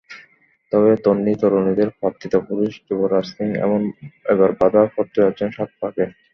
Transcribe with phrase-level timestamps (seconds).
[0.71, 3.47] তবে তন্বী-তরুণীদের প্রার্থিত পুরুষ যুবরাজ সিং
[4.31, 6.03] এবার বাঁধা পড়তে যাচ্ছেন সাত পাকে।